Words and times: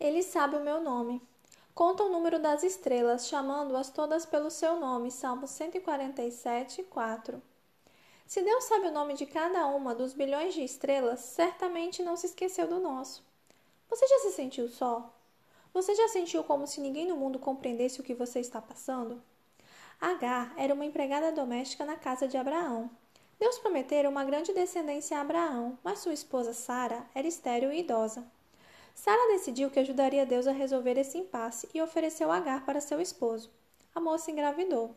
Ele 0.00 0.22
sabe 0.22 0.56
o 0.56 0.60
meu 0.60 0.80
nome. 0.80 1.20
Conta 1.74 2.04
o 2.04 2.08
número 2.08 2.38
das 2.38 2.62
estrelas, 2.62 3.26
chamando-as 3.26 3.90
todas 3.90 4.24
pelo 4.24 4.48
seu 4.48 4.78
nome. 4.78 5.10
Salmo 5.10 5.48
147, 5.48 6.84
4. 6.84 7.42
Se 8.24 8.40
Deus 8.40 8.64
sabe 8.64 8.86
o 8.86 8.92
nome 8.92 9.14
de 9.14 9.26
cada 9.26 9.66
uma 9.66 9.96
dos 9.96 10.12
bilhões 10.12 10.54
de 10.54 10.62
estrelas, 10.62 11.18
certamente 11.20 12.00
não 12.00 12.16
se 12.16 12.26
esqueceu 12.26 12.68
do 12.68 12.78
nosso. 12.78 13.24
Você 13.90 14.06
já 14.06 14.18
se 14.20 14.32
sentiu 14.32 14.68
só? 14.68 15.12
Você 15.74 15.94
já 15.96 16.06
sentiu 16.08 16.44
como 16.44 16.64
se 16.64 16.80
ninguém 16.80 17.06
no 17.06 17.16
mundo 17.16 17.40
compreendesse 17.40 18.00
o 18.00 18.04
que 18.04 18.14
você 18.14 18.38
está 18.38 18.62
passando? 18.62 19.20
Agar 20.00 20.54
era 20.56 20.74
uma 20.74 20.84
empregada 20.84 21.32
doméstica 21.32 21.84
na 21.84 21.96
casa 21.96 22.28
de 22.28 22.36
Abraão. 22.36 22.88
Deus 23.40 23.58
prometera 23.58 24.08
uma 24.08 24.24
grande 24.24 24.52
descendência 24.52 25.18
a 25.18 25.22
Abraão, 25.22 25.76
mas 25.82 25.98
sua 25.98 26.12
esposa 26.12 26.52
Sara 26.52 27.04
era 27.16 27.26
estéril 27.26 27.72
e 27.72 27.80
idosa. 27.80 28.37
Sara 28.98 29.28
decidiu 29.28 29.70
que 29.70 29.78
ajudaria 29.78 30.26
Deus 30.26 30.48
a 30.48 30.52
resolver 30.52 30.98
esse 30.98 31.16
impasse 31.16 31.68
e 31.72 31.80
ofereceu 31.80 32.32
Agar 32.32 32.66
para 32.66 32.80
seu 32.80 33.00
esposo. 33.00 33.48
A 33.94 34.00
moça 34.00 34.28
engravidou. 34.28 34.92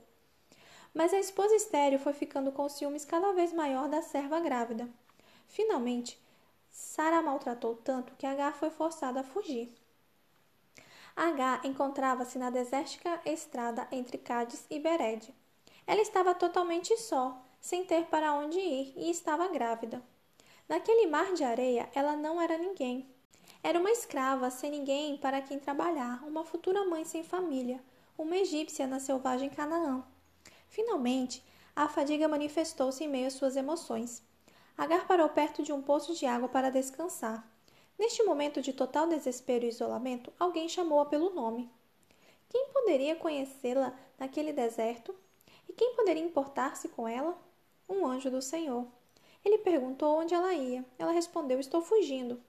Mas 0.92 1.14
a 1.14 1.20
esposa 1.20 1.54
estéril 1.54 2.00
foi 2.00 2.12
ficando 2.12 2.52
com 2.52 2.68
ciúmes 2.68 3.06
cada 3.06 3.32
vez 3.32 3.54
maior 3.54 3.88
da 3.88 4.02
serva 4.02 4.40
grávida. 4.40 4.90
Finalmente, 5.48 6.20
Sara 6.72 7.20
a 7.20 7.22
maltratou 7.22 7.76
tanto 7.76 8.16
que 8.16 8.26
Agar 8.26 8.56
foi 8.56 8.72
forçada 8.72 9.20
a 9.20 9.24
fugir. 9.24 9.72
Agar 11.16 11.64
encontrava-se 11.64 12.40
na 12.40 12.50
desértica 12.50 13.22
estrada 13.24 13.88
entre 13.92 14.18
Cádiz 14.18 14.66
e 14.68 14.80
Bered. 14.80 15.32
Ela 15.86 16.02
estava 16.02 16.34
totalmente 16.34 16.98
só, 16.98 17.40
sem 17.60 17.86
ter 17.86 18.06
para 18.06 18.34
onde 18.34 18.58
ir, 18.58 18.94
e 18.98 19.12
estava 19.12 19.48
grávida. 19.48 20.02
Naquele 20.68 21.06
mar 21.06 21.34
de 21.34 21.44
areia, 21.44 21.88
ela 21.94 22.16
não 22.16 22.42
era 22.42 22.58
ninguém. 22.58 23.11
Era 23.64 23.80
uma 23.80 23.92
escrava 23.92 24.50
sem 24.50 24.72
ninguém 24.72 25.18
para 25.18 25.40
quem 25.40 25.60
trabalhar, 25.60 26.24
uma 26.26 26.44
futura 26.44 26.84
mãe 26.84 27.06
sem 27.06 27.24
família, 27.24 27.80
uma 28.18 28.36
egípcia 28.36 28.88
na 28.88 29.00
selvagem 29.00 29.52
Canaã. 29.52 30.04
Finalmente, 30.68 31.44
a 31.76 31.88
fadiga 31.88 32.28
manifestou-se 32.28 33.04
em 33.04 33.08
meio 33.08 33.28
às 33.28 33.34
suas 33.34 33.56
emoções. 33.56 34.24
Agar 34.76 35.06
parou 35.06 35.30
perto 35.30 35.62
de 35.62 35.72
um 35.72 35.82
poço 35.82 36.16
de 36.16 36.26
água 36.26 36.50
para 36.50 36.72
descansar. 36.72 37.48
Neste 38.00 38.24
momento 38.24 38.62
de 38.62 38.74
total 38.74 39.08
desespero 39.08 39.64
e 39.64 39.70
isolamento, 39.70 40.34
alguém 40.40 40.68
chamou-a 40.68 41.06
pelo 41.06 41.30
nome. 41.30 41.70
Quem 42.50 42.68
poderia 42.70 43.16
conhecê-la 43.16 43.94
naquele 44.18 44.52
deserto? 44.52 45.14
E 45.70 45.74
quem 45.74 45.96
poderia 45.96 46.24
importar-se 46.24 46.90
com 46.90 47.08
ela? 47.08 47.38
Um 47.88 48.08
anjo 48.08 48.32
do 48.32 48.42
Senhor. 48.42 48.88
Ele 49.46 49.60
perguntou 49.60 50.18
onde 50.18 50.34
ela 50.34 50.52
ia. 50.54 50.84
Ela 50.98 51.12
respondeu: 51.12 51.60
Estou 51.60 51.82
fugindo. 51.82 52.42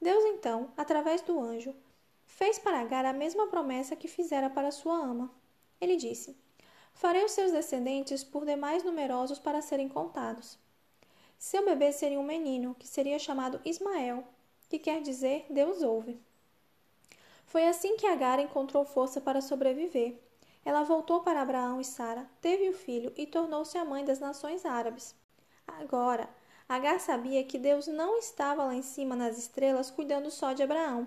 Deus, 0.00 0.24
então, 0.24 0.70
através 0.76 1.22
do 1.22 1.40
anjo, 1.40 1.74
fez 2.26 2.58
para 2.58 2.80
Agar 2.80 3.04
a 3.04 3.12
mesma 3.12 3.46
promessa 3.46 3.96
que 3.96 4.08
fizera 4.08 4.50
para 4.50 4.70
sua 4.70 4.96
ama. 4.96 5.30
Ele 5.80 5.96
disse: 5.96 6.36
Farei 6.94 7.24
os 7.24 7.32
seus 7.32 7.52
descendentes 7.52 8.24
por 8.24 8.44
demais 8.44 8.82
numerosos 8.82 9.38
para 9.38 9.60
serem 9.60 9.88
contados. 9.88 10.58
Seu 11.38 11.64
bebê 11.64 11.92
seria 11.92 12.18
um 12.18 12.24
menino, 12.24 12.74
que 12.78 12.88
seria 12.88 13.18
chamado 13.18 13.60
Ismael, 13.64 14.24
que 14.68 14.78
quer 14.78 15.02
dizer 15.02 15.46
Deus 15.50 15.82
ouve. 15.82 16.18
Foi 17.46 17.66
assim 17.68 17.96
que 17.96 18.06
Agar 18.06 18.38
encontrou 18.38 18.84
força 18.84 19.20
para 19.20 19.40
sobreviver. 19.40 20.18
Ela 20.64 20.82
voltou 20.82 21.20
para 21.20 21.40
Abraão 21.40 21.80
e 21.80 21.84
Sara, 21.84 22.28
teve 22.40 22.68
o 22.68 22.72
filho 22.72 23.12
e 23.16 23.26
tornou-se 23.26 23.78
a 23.78 23.84
mãe 23.84 24.04
das 24.04 24.18
nações 24.18 24.64
árabes. 24.64 25.14
Agora, 25.66 26.28
Agar 26.68 26.98
sabia 26.98 27.44
que 27.44 27.58
Deus 27.58 27.86
não 27.86 28.18
estava 28.18 28.64
lá 28.64 28.74
em 28.74 28.82
cima 28.82 29.14
nas 29.14 29.38
estrelas 29.38 29.90
cuidando 29.90 30.30
só 30.30 30.52
de 30.52 30.64
Abraão. 30.64 31.06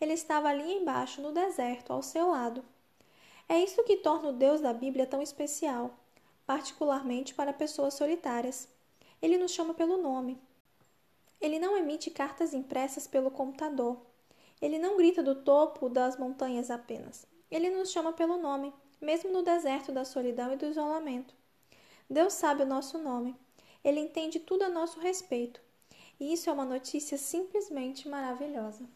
Ele 0.00 0.12
estava 0.12 0.48
ali 0.48 0.74
embaixo, 0.74 1.20
no 1.20 1.32
deserto, 1.32 1.92
ao 1.92 2.02
seu 2.02 2.30
lado. 2.30 2.64
É 3.48 3.58
isso 3.58 3.82
que 3.82 3.96
torna 3.96 4.28
o 4.28 4.32
Deus 4.32 4.60
da 4.60 4.72
Bíblia 4.72 5.06
tão 5.06 5.20
especial, 5.20 5.90
particularmente 6.46 7.34
para 7.34 7.52
pessoas 7.52 7.94
solitárias. 7.94 8.68
Ele 9.20 9.36
nos 9.36 9.50
chama 9.50 9.74
pelo 9.74 9.96
nome. 9.96 10.40
Ele 11.40 11.58
não 11.58 11.76
emite 11.76 12.08
cartas 12.08 12.54
impressas 12.54 13.06
pelo 13.06 13.30
computador. 13.30 13.98
Ele 14.60 14.78
não 14.78 14.96
grita 14.96 15.20
do 15.20 15.34
topo 15.34 15.88
das 15.88 16.16
montanhas 16.16 16.70
apenas. 16.70 17.26
Ele 17.50 17.70
nos 17.70 17.90
chama 17.90 18.12
pelo 18.12 18.38
nome, 18.38 18.72
mesmo 19.00 19.32
no 19.32 19.42
deserto 19.42 19.90
da 19.90 20.04
solidão 20.04 20.52
e 20.52 20.56
do 20.56 20.66
isolamento. 20.66 21.34
Deus 22.08 22.34
sabe 22.34 22.62
o 22.62 22.66
nosso 22.66 22.98
nome. 22.98 23.36
Ele 23.84 24.00
entende 24.00 24.38
tudo 24.40 24.62
a 24.62 24.68
nosso 24.68 25.00
respeito. 25.00 25.60
E 26.18 26.32
isso 26.32 26.48
é 26.48 26.52
uma 26.52 26.64
notícia 26.64 27.18
simplesmente 27.18 28.08
maravilhosa. 28.08 28.88